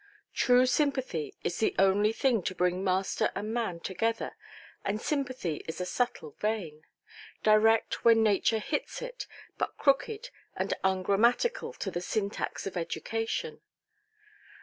[0.33, 4.35] True sympathy is the only thing to bring master and man together;
[4.83, 6.87] and sympathy is a subtle vein,
[7.43, 9.27] direct when nature hits it,
[9.59, 13.61] but crooked and ungrammatical to the syntax of education.